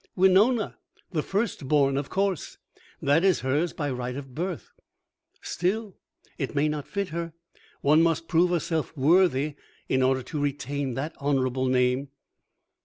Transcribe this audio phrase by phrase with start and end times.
[0.15, 0.79] "Winona,
[1.11, 2.57] the First born, of course.
[3.03, 4.71] That is hers by right of birth."
[5.43, 5.95] "Still,
[6.39, 7.33] it may not fit her.
[7.81, 12.09] One must prove herself worthy in order to retain that honorable name."